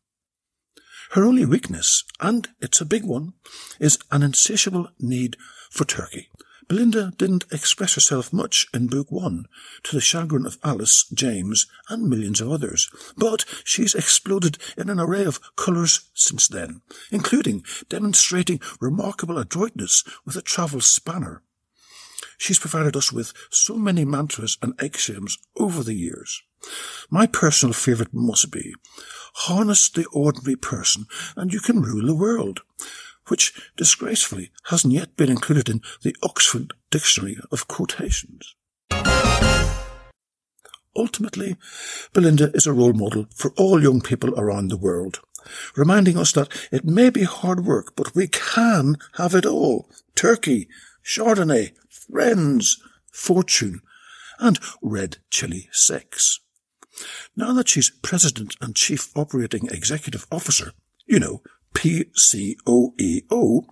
Her 1.12 1.25
only 1.25 1.44
weakness, 1.44 2.04
and 2.20 2.49
it's 2.61 2.80
a 2.80 2.87
big 2.87 3.04
one, 3.04 3.32
is 3.80 3.99
an 4.11 4.23
insatiable 4.23 4.88
need 4.99 5.37
for 5.70 5.85
turkey. 5.85 6.28
Belinda 6.70 7.12
didn't 7.16 7.46
express 7.50 7.96
herself 7.96 8.32
much 8.32 8.68
in 8.72 8.86
Book 8.86 9.10
One, 9.10 9.46
to 9.82 9.96
the 9.96 10.00
chagrin 10.00 10.46
of 10.46 10.56
Alice, 10.62 11.04
James, 11.12 11.66
and 11.88 12.08
millions 12.08 12.40
of 12.40 12.48
others, 12.48 12.88
but 13.16 13.44
she's 13.64 13.96
exploded 13.96 14.56
in 14.76 14.88
an 14.88 15.00
array 15.00 15.24
of 15.24 15.40
colours 15.56 16.08
since 16.14 16.46
then, 16.46 16.82
including 17.10 17.64
demonstrating 17.88 18.60
remarkable 18.80 19.36
adroitness 19.36 20.04
with 20.24 20.36
a 20.36 20.42
travel 20.42 20.80
spanner. 20.80 21.42
She's 22.38 22.60
provided 22.60 22.94
us 22.94 23.12
with 23.12 23.32
so 23.50 23.74
many 23.74 24.04
mantras 24.04 24.56
and 24.62 24.80
axioms 24.80 25.38
over 25.56 25.82
the 25.82 25.94
years. 25.94 26.40
My 27.10 27.26
personal 27.26 27.72
favourite 27.72 28.14
must 28.14 28.52
be, 28.52 28.76
harness 29.34 29.88
the 29.88 30.06
ordinary 30.12 30.54
person 30.54 31.06
and 31.34 31.52
you 31.52 31.58
can 31.58 31.82
rule 31.82 32.06
the 32.06 32.14
world 32.14 32.60
which 33.30 33.54
disgracefully 33.76 34.50
hasn't 34.64 34.92
yet 34.92 35.16
been 35.16 35.30
included 35.30 35.68
in 35.68 35.80
the 36.02 36.14
Oxford 36.22 36.72
Dictionary 36.90 37.38
of 37.52 37.68
Quotations. 37.68 38.54
Ultimately, 40.96 41.56
Belinda 42.12 42.50
is 42.52 42.66
a 42.66 42.72
role 42.72 42.92
model 42.92 43.26
for 43.34 43.52
all 43.56 43.82
young 43.82 44.00
people 44.00 44.34
around 44.38 44.68
the 44.68 44.76
world, 44.76 45.20
reminding 45.76 46.18
us 46.18 46.32
that 46.32 46.49
it 46.72 46.84
may 46.84 47.10
be 47.10 47.22
hard 47.22 47.64
work, 47.64 47.94
but 47.96 48.14
we 48.14 48.26
can 48.26 48.96
have 49.14 49.34
it 49.34 49.46
all. 49.46 49.88
Turkey, 50.16 50.68
Chardonnay, 51.04 51.72
friends, 51.88 52.82
fortune, 53.12 53.80
and 54.38 54.58
red 54.82 55.18
chili 55.30 55.68
sex. 55.70 56.40
Now 57.37 57.52
that 57.54 57.68
she's 57.68 57.90
President 58.02 58.56
and 58.60 58.75
Chief 58.75 59.10
Operating 59.16 59.68
Executive 59.68 60.26
Officer, 60.30 60.72
you 61.06 61.20
know, 61.20 61.42
PCOEO 61.74 63.64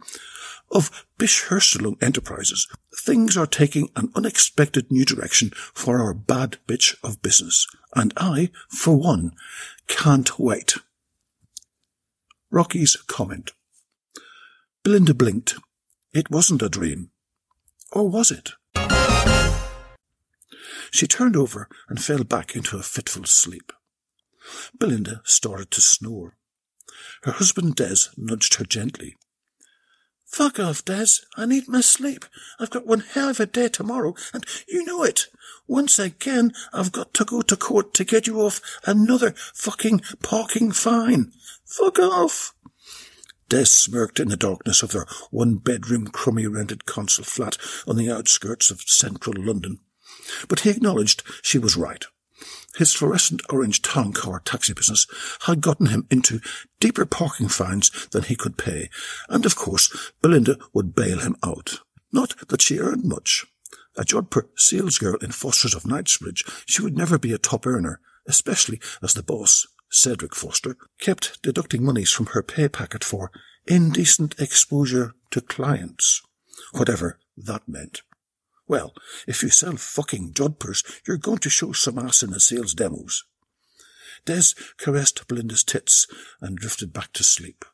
of 0.71 1.07
Bischofszell 1.19 2.03
Enterprises, 2.03 2.69
things 2.95 3.37
are 3.37 3.47
taking 3.47 3.91
an 3.97 4.11
unexpected 4.15 4.91
new 4.91 5.05
direction 5.05 5.51
for 5.75 6.01
our 6.01 6.15
bad 6.15 6.59
bitch 6.67 6.97
of 7.03 7.23
business, 7.23 7.67
and 7.95 8.13
I, 8.17 8.51
for 8.69 8.97
one, 8.97 9.33
can't 9.87 10.39
wait. 10.39 10.75
Rocky's 12.51 12.97
comment. 12.97 13.53
Belinda 14.83 15.15
blinked. 15.15 15.57
It 16.15 16.31
wasn't 16.31 16.63
a 16.63 16.69
dream. 16.69 17.11
Or 17.93 18.09
was 18.09 18.31
it? 18.31 18.53
She 20.91 21.07
turned 21.07 21.37
over 21.37 21.69
and 21.89 22.03
fell 22.03 22.25
back 22.25 22.57
into 22.57 22.79
a 22.79 22.83
fitful 22.83 23.25
sleep. 23.25 23.73
Belinda 24.79 25.21
started 25.25 25.71
to 25.73 25.83
snore. 25.83 26.38
Her 27.23 27.33
husband 27.33 27.77
Des 27.77 28.11
nudged 28.17 28.55
her 28.55 28.65
gently. 28.65 29.17
Fuck 30.27 30.61
off, 30.61 30.85
Des. 30.85 31.07
I 31.37 31.47
need 31.47 31.69
my 31.69 31.81
sleep. 31.81 32.27
I've 32.61 32.71
got 32.71 32.87
one 32.87 33.01
hell 33.01 33.31
of 33.31 33.41
a 33.41 33.47
day 33.47 33.69
tomorrow, 33.69 34.15
and 34.35 34.45
you 34.69 34.85
know 34.85 35.03
it. 35.03 35.27
Once 35.67 35.99
again, 35.99 36.53
I've 36.73 36.93
got 36.93 37.15
to 37.15 37.25
go 37.25 37.41
to 37.41 37.57
court 37.57 37.95
to 37.95 38.05
get 38.05 38.27
you 38.27 38.41
off 38.41 38.61
another 38.85 39.33
fucking 39.55 40.03
parking 40.23 40.71
fine. 40.73 41.33
Fuck 41.65 41.99
off. 41.99 42.55
Des 43.49 43.65
smirked 43.65 44.21
in 44.21 44.29
the 44.29 44.37
darkness 44.37 44.83
of 44.83 44.93
their 44.93 45.07
one-bedroom, 45.31 46.09
crummy 46.09 46.47
rented 46.47 46.85
council 46.85 47.25
flat 47.25 47.57
on 47.87 47.97
the 47.97 48.11
outskirts 48.11 48.71
of 48.71 48.83
central 48.83 49.43
London. 49.43 49.79
But 50.49 50.61
he 50.61 50.71
acknowledged 50.71 51.23
she 51.43 51.59
was 51.59 51.77
right. 51.77 52.05
His 52.77 52.95
fluorescent 52.95 53.43
orange 53.51 53.83
town 53.83 54.13
car 54.13 54.41
taxi 54.41 54.73
business 54.73 55.07
had 55.43 55.61
gotten 55.61 55.87
him 55.87 56.07
into 56.11 56.41
deeper 56.81 57.07
parking 57.07 57.49
fines 57.49 57.91
than 58.13 58.23
he 58.23 58.37
could 58.37 58.57
pay, 58.57 58.91
and 59.29 59.45
of 59.45 59.57
course 59.57 60.13
Belinda 60.23 60.57
would 60.73 60.95
bail 60.95 61.19
him 61.19 61.37
out. 61.45 61.81
Not 62.13 62.49
that 62.49 62.63
she 62.63 62.79
earned 62.79 63.05
much. 63.05 63.47
A 63.97 64.05
Jodhpur 64.05 64.49
salesgirl 64.57 65.23
in 65.23 65.33
Foster's 65.33 65.75
of 65.75 65.87
Knightsbridge, 65.87 66.45
she 66.67 66.83
would 66.83 66.97
never 66.97 67.19
be 67.19 67.33
a 67.33 67.39
top 67.39 67.67
earner, 67.67 68.01
especially 68.27 68.81
as 69.03 69.15
the 69.15 69.23
boss, 69.23 69.67
Cedric 69.91 70.35
Foster, 70.35 70.77
kept 71.01 71.43
deducting 71.43 71.85
monies 71.85 72.13
from 72.13 72.27
her 72.27 72.43
pay 72.43 72.69
packet 72.69 73.03
for 73.03 73.33
indecent 73.67 74.39
exposure 74.39 75.15
to 75.31 75.41
clients, 75.41 76.23
whatever 76.73 77.19
that 77.37 77.69
meant. 77.69 78.03
Well, 78.69 78.93
if 79.27 79.43
you 79.43 79.49
sell 79.49 79.77
fucking 79.77 80.35
Jodhpurs, 80.35 80.85
you're 81.07 81.17
going 81.17 81.39
to 81.39 81.51
show 81.51 81.73
some 81.73 81.99
ass 81.99 82.23
in 82.23 82.31
the 82.31 82.41
sales 82.41 82.75
demos. 82.75 83.25
Des 84.27 84.55
caressed 84.77 85.27
Belinda's 85.27 85.65
tits 85.65 86.07
and 86.41 86.59
drifted 86.59 86.93
back 86.93 87.13
to 87.15 87.25
sleep. 87.25 87.65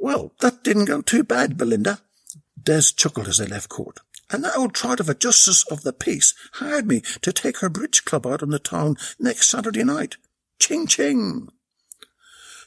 Well, 0.00 0.32
that 0.40 0.62
didn't 0.62 0.84
go 0.86 1.02
too 1.02 1.24
bad, 1.24 1.58
Belinda. 1.58 2.00
Des 2.60 2.82
chuckled 2.96 3.28
as 3.28 3.38
they 3.38 3.46
left 3.46 3.68
court. 3.68 3.98
And 4.30 4.44
that 4.44 4.56
old 4.56 4.74
trot 4.74 5.00
of 5.00 5.08
a 5.08 5.14
justice 5.14 5.64
of 5.70 5.82
the 5.82 5.92
peace 5.92 6.34
hired 6.54 6.86
me 6.86 7.02
to 7.20 7.32
take 7.32 7.58
her 7.58 7.68
bridge 7.68 8.04
club 8.04 8.26
out 8.26 8.42
on 8.42 8.50
the 8.50 8.58
town 8.58 8.96
next 9.18 9.50
Saturday 9.50 9.84
night. 9.84 10.16
Ching 10.58 10.86
ching. 10.86 11.48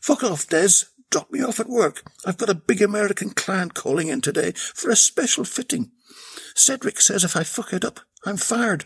Fuck 0.02 0.24
off, 0.24 0.48
Des. 0.48 0.86
Drop 1.10 1.32
me 1.32 1.42
off 1.42 1.60
at 1.60 1.70
work. 1.70 2.04
I've 2.26 2.38
got 2.38 2.50
a 2.50 2.56
big 2.56 2.82
American 2.82 3.30
client 3.30 3.74
calling 3.74 4.10
in 4.10 4.22
today 4.22 4.52
for 4.52 4.90
a 4.90 4.96
special 4.96 5.46
fitting. 5.46 5.92
Cedric 6.56 7.02
says 7.02 7.24
if 7.24 7.36
I 7.36 7.44
fuck 7.44 7.74
it 7.74 7.86
up, 7.86 8.00
I'm 8.26 8.38
fired. 8.38 8.86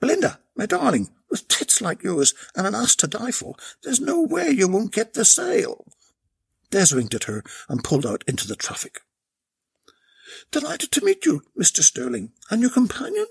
Belinda, 0.00 0.40
my 0.56 0.66
darling, 0.66 1.10
with 1.30 1.48
tits 1.48 1.80
like 1.80 2.02
yours 2.02 2.34
and 2.56 2.66
an 2.66 2.74
ass 2.74 2.96
to 2.96 3.06
die 3.06 3.30
for, 3.30 3.54
there's 3.82 4.00
no 4.00 4.20
way 4.20 4.50
you 4.50 4.68
won't 4.68 4.92
get 4.92 5.14
the 5.14 5.24
sale. 5.24 5.84
Des 6.70 6.94
winked 6.94 7.14
at 7.14 7.24
her 7.24 7.42
and 7.68 7.84
pulled 7.84 8.06
out 8.06 8.24
into 8.26 8.46
the 8.46 8.56
traffic. 8.56 9.00
Delighted 10.50 10.90
to 10.92 11.04
meet 11.04 11.26
you, 11.26 11.42
Mr. 11.58 11.80
Sterling, 11.80 12.32
and 12.50 12.60
your 12.60 12.70
companion. 12.70 13.26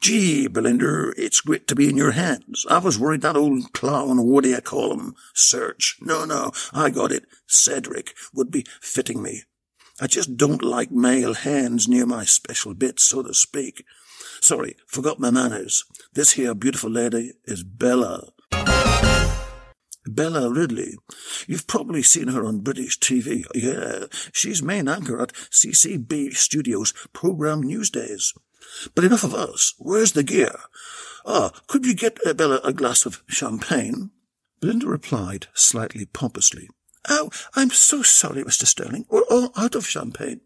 Gee, 0.00 0.48
Belinda, 0.48 1.12
it's 1.16 1.40
great 1.40 1.68
to 1.68 1.76
be 1.76 1.88
in 1.88 1.96
your 1.96 2.10
hands. 2.10 2.66
I 2.68 2.78
was 2.78 2.98
worried 2.98 3.20
that 3.20 3.36
old 3.36 3.72
clown, 3.72 4.26
what 4.26 4.42
do 4.42 4.50
you 4.50 4.60
call 4.60 4.92
him, 4.92 5.14
Serge. 5.32 5.96
No, 6.00 6.24
no, 6.24 6.50
I 6.72 6.90
got 6.90 7.12
it. 7.12 7.26
Cedric 7.46 8.14
would 8.34 8.50
be 8.50 8.66
fitting 8.80 9.22
me. 9.22 9.44
I 10.02 10.08
just 10.08 10.36
don't 10.36 10.64
like 10.64 10.90
male 10.90 11.32
hands 11.32 11.86
near 11.86 12.06
my 12.06 12.24
special 12.24 12.74
bits, 12.74 13.04
so 13.04 13.22
to 13.22 13.32
speak. 13.32 13.84
Sorry, 14.40 14.74
forgot 14.88 15.20
my 15.20 15.30
manners. 15.30 15.84
This 16.12 16.32
here 16.32 16.56
beautiful 16.56 16.90
lady 16.90 17.34
is 17.44 17.62
Bella. 17.62 18.32
Bella 20.04 20.50
Ridley. 20.50 20.96
You've 21.46 21.68
probably 21.68 22.02
seen 22.02 22.26
her 22.26 22.44
on 22.44 22.62
British 22.62 22.98
TV. 22.98 23.44
Yeah, 23.54 24.06
she's 24.32 24.60
main 24.60 24.88
anchor 24.88 25.22
at 25.22 25.34
CCB 25.52 26.34
Studios 26.34 26.92
program 27.12 27.62
Newsdays. 27.62 28.36
But 28.96 29.04
enough 29.04 29.22
of 29.22 29.36
us. 29.36 29.74
Where's 29.78 30.12
the 30.12 30.24
gear? 30.24 30.58
Ah, 31.24 31.52
could 31.68 31.86
you 31.86 31.94
get 31.94 32.18
uh, 32.26 32.34
Bella 32.34 32.60
a 32.64 32.72
glass 32.72 33.06
of 33.06 33.22
champagne? 33.28 34.10
Belinda 34.58 34.88
replied, 34.88 35.46
slightly 35.54 36.06
pompously. 36.06 36.68
Oh, 37.08 37.30
I'm 37.54 37.70
so 37.70 38.02
sorry, 38.02 38.44
Mr. 38.44 38.66
Sterling. 38.66 39.06
We're 39.10 39.22
all 39.22 39.50
out 39.56 39.74
of 39.74 39.86
champagne. 39.86 40.40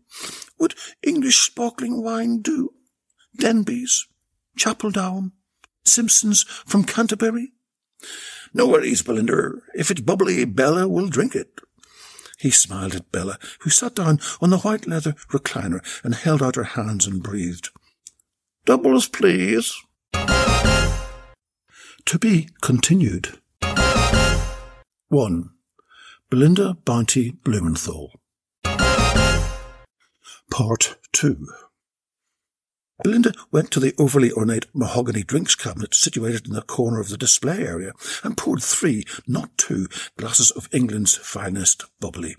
Would 0.59 0.75
English 1.03 1.41
sparkling 1.41 2.03
wine 2.03 2.41
do? 2.41 2.73
Denbies, 3.39 4.07
Chapeldown, 4.59 5.33
Simpson's 5.85 6.45
from 6.45 6.85
Canterbury? 6.85 7.53
No 8.55 8.67
worries, 8.67 9.03
Belinda. 9.03 9.61
If 9.75 9.91
it's 9.91 10.01
bubbly, 10.01 10.47
Bella 10.47 10.89
will 10.89 11.09
drink 11.09 11.35
it. 11.35 11.61
He 12.39 12.51
smiled 12.51 12.95
at 12.95 13.13
Bella, 13.13 13.39
who 13.61 13.71
sat 13.71 13.95
down 13.95 14.21
on 14.41 14.51
the 14.51 14.59
white 14.59 14.87
leather 14.87 15.13
recliner 15.31 15.81
and 16.05 16.15
held 16.15 16.43
out 16.43 16.57
her 16.57 16.65
hands 16.65 17.07
and 17.07 17.23
breathed. 17.23 17.71
Doubles, 18.65 19.09
please. 19.09 19.75
To 20.13 22.19
be 22.19 22.49
continued. 22.61 23.39
1. 25.09 25.51
Belinda 26.29 26.77
Bounty 26.85 27.31
Blumenthal. 27.31 28.11
Part 30.51 30.97
2 31.13 31.47
Belinda 33.05 33.33
went 33.53 33.71
to 33.71 33.79
the 33.79 33.95
overly 33.97 34.33
ornate 34.33 34.67
mahogany 34.75 35.23
drinks 35.23 35.55
cabinet 35.55 35.95
situated 35.95 36.49
in 36.49 36.55
the 36.55 36.63
corner 36.63 36.99
of 36.99 37.11
the 37.11 37.17
display 37.17 37.65
area 37.65 37.93
and 38.25 38.37
poured 38.37 38.61
three, 38.61 39.05
not 39.29 39.57
two, 39.57 39.87
glasses 40.19 40.51
of 40.51 40.69
England's 40.73 41.17
finest 41.17 41.85
bubbly. 42.01 42.35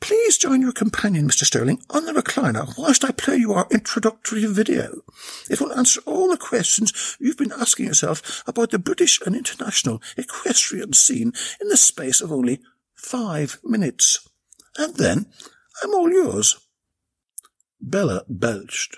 Please 0.00 0.38
join 0.38 0.60
your 0.62 0.72
companion, 0.72 1.28
Mr. 1.28 1.44
Sterling, 1.44 1.82
on 1.90 2.04
the 2.04 2.12
recliner 2.12 2.72
whilst 2.78 3.04
I 3.04 3.10
play 3.10 3.36
you 3.36 3.52
our 3.52 3.66
introductory 3.70 4.46
video. 4.46 5.02
It 5.50 5.60
will 5.60 5.72
answer 5.72 6.00
all 6.06 6.28
the 6.28 6.36
questions 6.36 7.16
you've 7.20 7.36
been 7.36 7.52
asking 7.52 7.86
yourself 7.86 8.42
about 8.46 8.70
the 8.70 8.78
British 8.78 9.20
and 9.26 9.34
international 9.34 10.00
equestrian 10.16 10.92
scene 10.92 11.32
in 11.60 11.68
the 11.68 11.76
space 11.76 12.20
of 12.20 12.32
only 12.32 12.60
five 12.94 13.58
minutes. 13.64 14.28
And 14.76 14.94
then 14.96 15.26
I'm 15.82 15.94
all 15.94 16.10
yours. 16.10 16.56
Bella 17.80 18.24
belched. 18.28 18.96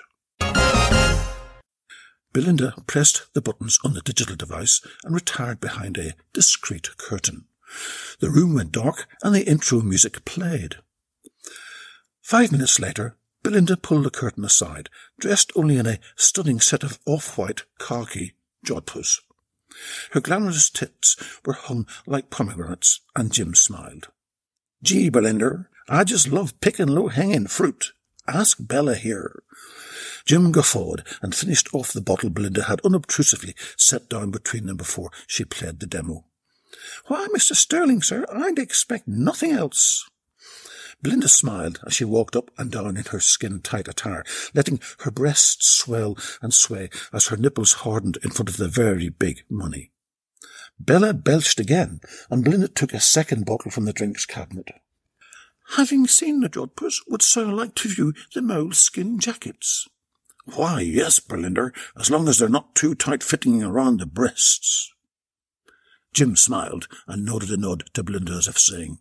Belinda 2.33 2.73
pressed 2.87 3.25
the 3.33 3.41
buttons 3.41 3.77
on 3.83 3.93
the 3.93 4.01
digital 4.01 4.35
device 4.35 4.81
and 5.03 5.13
retired 5.13 5.59
behind 5.59 5.97
a 5.97 6.13
discreet 6.33 6.95
curtain. 6.97 7.45
The 8.19 8.29
room 8.29 8.53
went 8.53 8.71
dark 8.71 9.07
and 9.23 9.35
the 9.35 9.47
intro 9.47 9.81
music 9.81 10.23
played. 10.25 10.77
Five 12.21 12.51
minutes 12.51 12.79
later, 12.79 13.15
Belinda 13.43 13.75
pulled 13.75 14.05
the 14.05 14.11
curtain 14.11 14.45
aside, 14.45 14.89
dressed 15.19 15.51
only 15.55 15.77
in 15.77 15.87
a 15.87 15.99
stunning 16.15 16.59
set 16.59 16.83
of 16.83 16.99
off-white 17.05 17.63
khaki 17.79 18.33
jodhpurs. 18.63 19.19
Her 20.11 20.21
glamorous 20.21 20.69
tits 20.69 21.15
were 21.45 21.53
hung 21.53 21.87
like 22.05 22.29
pomegranates, 22.29 23.01
and 23.15 23.31
Jim 23.31 23.55
smiled. 23.55 24.09
Gee, 24.83 25.09
Belinda, 25.09 25.67
I 25.89 26.03
just 26.03 26.29
love 26.29 26.59
picking 26.61 26.87
low-hanging 26.87 27.47
fruit. 27.47 27.93
Ask 28.27 28.57
Bella 28.59 28.95
here. 28.95 29.43
Jim 30.25 30.51
guffawed 30.51 31.03
and 31.21 31.33
finished 31.33 31.69
off 31.73 31.91
the 31.91 32.01
bottle 32.01 32.29
Belinda 32.29 32.63
had 32.63 32.81
unobtrusively 32.81 33.55
set 33.75 34.09
down 34.09 34.29
between 34.29 34.67
them 34.67 34.77
before 34.77 35.09
she 35.25 35.43
played 35.43 35.79
the 35.79 35.87
demo. 35.87 36.25
Why, 37.07 37.27
Mr. 37.35 37.55
Sterling, 37.55 38.01
sir, 38.01 38.25
I'd 38.31 38.59
expect 38.59 39.07
nothing 39.07 39.51
else. 39.51 40.09
Belinda 41.01 41.27
smiled 41.27 41.79
as 41.85 41.93
she 41.93 42.05
walked 42.05 42.35
up 42.35 42.51
and 42.57 42.71
down 42.71 42.95
in 42.97 43.05
her 43.05 43.19
skin-tight 43.19 43.87
attire, 43.87 44.23
letting 44.53 44.79
her 44.99 45.11
breasts 45.11 45.67
swell 45.67 46.17
and 46.41 46.53
sway 46.53 46.89
as 47.11 47.27
her 47.27 47.37
nipples 47.37 47.73
hardened 47.73 48.17
in 48.23 48.29
front 48.29 48.49
of 48.49 48.57
the 48.57 48.67
very 48.67 49.09
big 49.09 49.43
money. 49.49 49.91
Bella 50.79 51.13
belched 51.13 51.59
again, 51.59 52.01
and 52.29 52.43
Belinda 52.43 52.67
took 52.67 52.93
a 52.93 52.99
second 52.99 53.45
bottle 53.45 53.71
from 53.71 53.85
the 53.85 53.93
drinks 53.93 54.25
cabinet. 54.25 54.69
Having 55.75 56.07
seen 56.07 56.41
the 56.41 56.49
Jodhpurs, 56.49 57.01
would 57.07 57.21
Sir 57.21 57.45
like 57.45 57.75
to 57.75 57.89
view 57.89 58.13
the 58.33 58.41
moleskin 58.41 59.19
jackets? 59.19 59.87
Why, 60.55 60.81
yes, 60.81 61.19
Belinda, 61.19 61.71
as 61.97 62.09
long 62.09 62.27
as 62.27 62.39
they're 62.39 62.49
not 62.49 62.75
too 62.75 62.95
tight-fitting 62.95 63.63
around 63.63 63.99
the 63.99 64.05
breasts. 64.05 64.91
Jim 66.13 66.35
smiled 66.35 66.87
and 67.07 67.23
nodded 67.23 67.51
a 67.51 67.57
nod 67.57 67.85
to 67.93 68.03
Belinda 68.03 68.33
as 68.33 68.47
if 68.47 68.57
saying, 68.57 68.99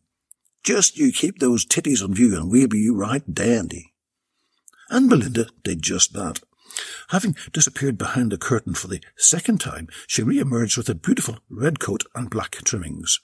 just 0.62 0.96
you 0.96 1.12
keep 1.12 1.38
those 1.38 1.64
titties 1.64 2.02
on 2.02 2.14
view 2.14 2.36
and 2.36 2.50
we'll 2.50 2.68
be 2.68 2.90
right 2.90 3.22
dandy. 3.32 3.92
And 4.88 5.08
Belinda 5.08 5.46
did 5.62 5.82
just 5.82 6.12
that. 6.14 6.40
Having 7.08 7.36
disappeared 7.52 7.98
behind 7.98 8.30
the 8.30 8.38
curtain 8.38 8.74
for 8.74 8.86
the 8.86 9.00
second 9.16 9.60
time, 9.60 9.88
she 10.06 10.22
re-emerged 10.22 10.76
with 10.76 10.88
a 10.88 10.94
beautiful 10.94 11.38
red 11.48 11.80
coat 11.80 12.04
and 12.14 12.30
black 12.30 12.52
trimmings. 12.64 13.18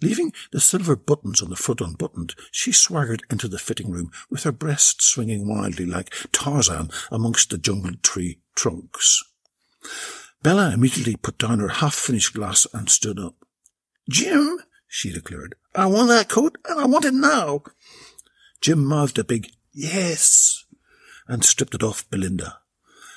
Leaving 0.00 0.32
the 0.52 0.60
silver 0.60 0.94
buttons 0.94 1.42
on 1.42 1.50
the 1.50 1.56
front 1.56 1.80
unbuttoned, 1.80 2.34
she 2.52 2.72
swaggered 2.72 3.22
into 3.30 3.48
the 3.48 3.58
fitting 3.58 3.90
room 3.90 4.10
with 4.30 4.44
her 4.44 4.52
breasts 4.52 5.04
swinging 5.04 5.48
wildly 5.48 5.86
like 5.86 6.14
Tarzan 6.32 6.90
amongst 7.10 7.50
the 7.50 7.58
jungle 7.58 7.96
tree 8.02 8.38
trunks. 8.54 9.24
Bella 10.42 10.72
immediately 10.72 11.16
put 11.16 11.38
down 11.38 11.58
her 11.58 11.68
half-finished 11.68 12.34
glass 12.34 12.66
and 12.72 12.88
stood 12.88 13.18
up. 13.18 13.34
Jim, 14.08 14.60
she 14.86 15.12
declared. 15.12 15.56
I 15.76 15.86
want 15.86 16.08
that 16.08 16.28
coat, 16.28 16.56
and 16.68 16.80
I 16.80 16.86
want 16.86 17.04
it 17.04 17.14
now. 17.14 17.62
Jim 18.60 18.84
mouthed 18.84 19.18
a 19.18 19.24
big 19.24 19.50
yes 19.72 20.64
and 21.28 21.44
stripped 21.44 21.74
it 21.74 21.82
off 21.82 22.08
Belinda. 22.08 22.58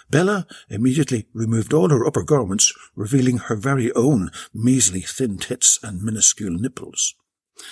Bella 0.10 0.48
immediately 0.70 1.28
removed 1.34 1.74
all 1.74 1.90
her 1.90 2.06
upper 2.06 2.24
garments, 2.24 2.74
revealing 2.96 3.38
her 3.38 3.56
very 3.56 3.92
own 3.94 4.32
measly 4.54 5.02
thin 5.02 5.38
tits 5.38 5.80
and 5.84 6.02
minuscule 6.02 6.52
nipples. 6.52 7.16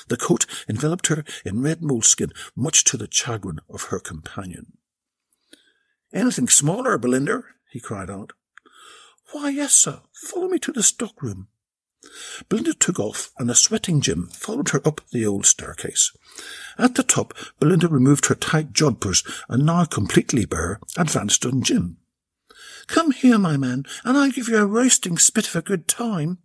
The 0.08 0.18
coat 0.18 0.46
enveloped 0.70 1.08
her 1.08 1.24
in 1.44 1.62
red 1.62 1.82
moleskin, 1.82 2.32
much 2.56 2.84
to 2.86 2.98
the 2.98 3.08
chagrin 3.10 3.60
of 3.70 3.84
her 3.84 4.00
companion. 4.00 4.78
Anything 6.14 6.48
smaller, 6.48 6.98
Belinda? 6.98 7.44
he 7.72 7.80
cried 7.80 8.10
out. 8.10 8.34
Why, 9.32 9.50
yes, 9.50 9.74
sir. 9.74 10.02
Follow 10.14 10.48
me 10.48 10.60
to 10.60 10.72
the 10.72 10.84
stockroom. 10.84 11.48
Belinda 12.50 12.74
took 12.74 13.00
off, 13.00 13.32
and 13.38 13.50
a 13.50 13.56
sweating 13.56 14.02
Jim 14.02 14.28
followed 14.28 14.70
her 14.70 14.88
up 14.88 15.02
the 15.12 15.26
old 15.26 15.46
staircase. 15.46 16.12
At 16.78 16.96
the 16.96 17.04
top, 17.04 17.34
Belinda 17.60 17.88
removed 17.88 18.28
her 18.28 18.36
tight 18.36 18.72
jodhpurs, 18.74 19.24
and 19.50 19.66
now 19.66 19.86
completely 19.86 20.46
bare, 20.46 20.80
advanced 20.96 21.46
on 21.46 21.64
Jim. 21.64 21.98
Come 22.88 23.12
here, 23.12 23.38
my 23.38 23.58
man, 23.58 23.86
and 24.06 24.18
I'll 24.18 24.32
give 24.32 24.48
you 24.48 24.58
a 24.58 24.66
roasting 24.66 25.18
spit 25.18 25.48
of 25.48 25.56
a 25.56 25.62
good 25.62 25.88
time. 25.88 26.38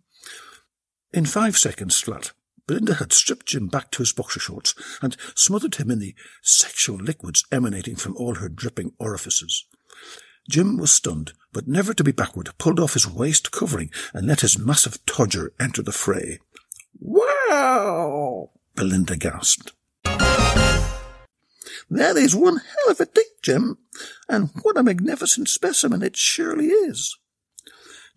In 1.13 1.25
five 1.25 1.57
seconds 1.57 1.99
flat, 1.99 2.31
Belinda 2.65 2.95
had 2.95 3.13
stripped 3.13 3.47
Jim 3.47 3.67
back 3.67 3.91
to 3.91 3.99
his 3.99 4.13
boxer 4.13 4.39
shorts 4.39 4.73
and 5.01 5.17
smothered 5.35 5.75
him 5.75 5.91
in 5.91 5.99
the 5.99 6.15
sexual 6.41 6.97
liquids 6.97 7.45
emanating 7.51 7.95
from 7.95 8.15
all 8.17 8.35
her 8.35 8.49
dripping 8.49 8.93
orifices. 8.99 9.65
Jim 10.49 10.77
was 10.77 10.91
stunned, 10.91 11.33
but 11.51 11.67
never 11.67 11.93
to 11.93 12.03
be 12.03 12.11
backward, 12.11 12.49
pulled 12.57 12.79
off 12.79 12.93
his 12.93 13.07
waist 13.07 13.51
covering 13.51 13.89
and 14.13 14.27
let 14.27 14.41
his 14.41 14.59
massive 14.59 15.03
todger 15.05 15.53
enter 15.59 15.81
the 15.81 15.91
fray. 15.91 16.39
Wow! 16.99 18.51
Belinda 18.75 19.15
gasped. 19.15 19.73
That 21.89 22.17
is 22.17 22.35
one 22.35 22.57
hell 22.57 22.91
of 22.91 22.99
a 22.99 23.05
dick, 23.05 23.41
Jim, 23.41 23.77
and 24.27 24.49
what 24.61 24.77
a 24.77 24.83
magnificent 24.83 25.47
specimen 25.47 26.01
it 26.01 26.17
surely 26.17 26.67
is. 26.67 27.17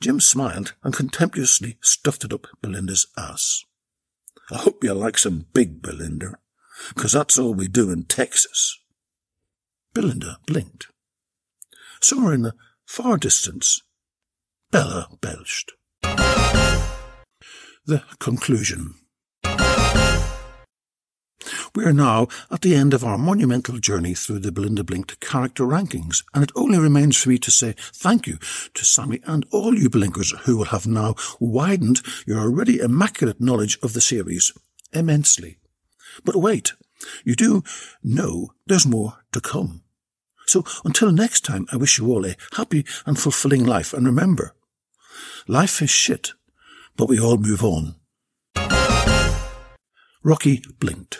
Jim 0.00 0.20
smiled 0.20 0.74
and 0.82 0.94
contemptuously 0.94 1.78
stuffed 1.80 2.24
it 2.24 2.32
up 2.32 2.46
Belinda's 2.62 3.06
ass. 3.16 3.64
I 4.50 4.58
hope 4.58 4.84
you 4.84 4.94
like 4.94 5.18
some 5.18 5.46
big 5.52 5.82
Belinda, 5.82 6.38
because 6.94 7.12
that's 7.12 7.38
all 7.38 7.54
we 7.54 7.68
do 7.68 7.90
in 7.90 8.04
Texas. 8.04 8.78
Belinda 9.94 10.38
blinked. 10.46 10.88
Somewhere 12.08 12.34
in 12.34 12.42
the 12.42 12.54
far 12.86 13.16
distance, 13.16 13.82
Bella 14.70 15.08
belched. 15.20 15.72
The 17.84 18.04
conclusion. 18.20 18.94
We 21.74 21.84
are 21.84 21.92
now 21.92 22.28
at 22.48 22.60
the 22.60 22.76
end 22.76 22.94
of 22.94 23.02
our 23.02 23.18
monumental 23.18 23.78
journey 23.78 24.14
through 24.14 24.38
the 24.38 24.52
Belinda 24.52 24.84
Blinked 24.84 25.18
character 25.18 25.64
rankings, 25.64 26.22
and 26.32 26.44
it 26.44 26.52
only 26.54 26.78
remains 26.78 27.16
for 27.16 27.30
me 27.30 27.38
to 27.38 27.50
say 27.50 27.74
thank 27.76 28.28
you 28.28 28.38
to 28.74 28.84
Sammy 28.84 29.18
and 29.26 29.44
all 29.50 29.76
you 29.76 29.90
Blinkers 29.90 30.32
who 30.44 30.58
will 30.58 30.66
have 30.66 30.86
now 30.86 31.16
widened 31.40 32.02
your 32.24 32.38
already 32.38 32.78
immaculate 32.78 33.40
knowledge 33.40 33.80
of 33.82 33.94
the 33.94 34.00
series 34.00 34.52
immensely. 34.92 35.58
But 36.24 36.36
wait, 36.36 36.72
you 37.24 37.34
do 37.34 37.64
know 38.00 38.52
there's 38.64 38.86
more 38.86 39.24
to 39.32 39.40
come. 39.40 39.82
So 40.46 40.64
until 40.84 41.10
next 41.10 41.44
time, 41.44 41.66
I 41.72 41.76
wish 41.76 41.98
you 41.98 42.06
all 42.06 42.24
a 42.24 42.36
happy 42.52 42.84
and 43.04 43.18
fulfilling 43.18 43.64
life. 43.64 43.92
And 43.92 44.06
remember, 44.06 44.54
life 45.48 45.82
is 45.82 45.90
shit, 45.90 46.32
but 46.96 47.08
we 47.08 47.18
all 47.18 47.36
move 47.36 47.64
on. 47.64 47.96
Rocky 50.22 50.62
blinked. 50.78 51.18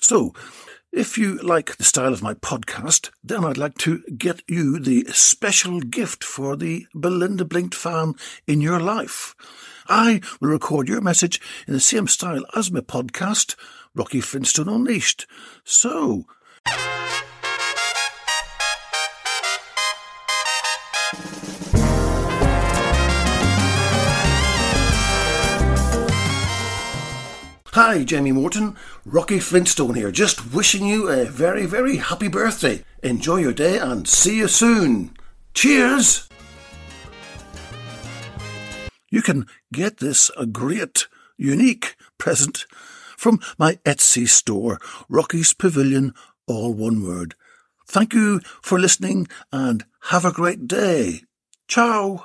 So, 0.00 0.34
if 0.96 1.18
you 1.18 1.36
like 1.42 1.76
the 1.76 1.84
style 1.84 2.14
of 2.14 2.22
my 2.22 2.32
podcast, 2.32 3.10
then 3.22 3.44
I'd 3.44 3.58
like 3.58 3.76
to 3.78 4.02
get 4.16 4.42
you 4.48 4.78
the 4.78 5.04
special 5.12 5.80
gift 5.80 6.24
for 6.24 6.56
the 6.56 6.86
Belinda 6.94 7.44
Blinked 7.44 7.74
fan 7.74 8.14
in 8.46 8.62
your 8.62 8.80
life. 8.80 9.34
I 9.88 10.22
will 10.40 10.48
record 10.48 10.88
your 10.88 11.02
message 11.02 11.38
in 11.66 11.74
the 11.74 11.80
same 11.80 12.08
style 12.08 12.46
as 12.56 12.72
my 12.72 12.80
podcast, 12.80 13.56
Rocky 13.94 14.22
Flintstone 14.22 14.70
Unleashed. 14.70 15.26
So, 15.64 16.24
Hi, 27.76 28.04
Jamie 28.04 28.32
Morton. 28.32 28.74
Rocky 29.04 29.38
Flintstone 29.38 29.96
here, 29.96 30.10
just 30.10 30.54
wishing 30.54 30.86
you 30.86 31.10
a 31.10 31.26
very, 31.26 31.66
very 31.66 31.98
happy 31.98 32.26
birthday. 32.26 32.82
Enjoy 33.02 33.36
your 33.36 33.52
day 33.52 33.76
and 33.76 34.08
see 34.08 34.38
you 34.38 34.48
soon. 34.48 35.14
Cheers! 35.52 36.26
You 39.10 39.20
can 39.20 39.44
get 39.74 39.98
this 39.98 40.30
a 40.38 40.46
great, 40.46 41.06
unique 41.36 41.96
present 42.16 42.64
from 43.14 43.40
my 43.58 43.74
Etsy 43.84 44.26
store, 44.26 44.80
Rocky's 45.10 45.52
Pavilion, 45.52 46.14
all 46.46 46.72
one 46.72 47.04
word. 47.04 47.34
Thank 47.86 48.14
you 48.14 48.40
for 48.62 48.78
listening 48.80 49.28
and 49.52 49.84
have 50.04 50.24
a 50.24 50.32
great 50.32 50.66
day. 50.66 51.24
Ciao! 51.68 52.24